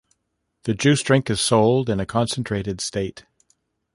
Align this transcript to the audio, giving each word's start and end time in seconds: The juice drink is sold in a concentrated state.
The 0.63 0.73
juice 0.73 1.03
drink 1.03 1.29
is 1.29 1.39
sold 1.39 1.87
in 1.87 1.99
a 1.99 2.07
concentrated 2.07 2.81
state. 2.81 3.23